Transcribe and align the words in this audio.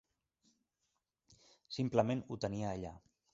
Simplement 1.77 2.25
ho 2.31 2.39
tenia 2.47 2.73
allà. 2.79 2.97